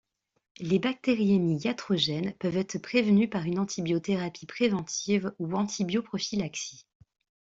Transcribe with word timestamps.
Les 0.57 0.79
bactériémies 0.79 1.61
iatrogènes 1.63 2.33
peuvent 2.39 2.57
être 2.57 2.79
prévenues 2.79 3.29
par 3.29 3.43
une 3.45 3.59
antibiothérapie 3.59 4.47
préventive 4.47 5.31
ou 5.37 5.53
antibioprophylaxie. 5.53 6.87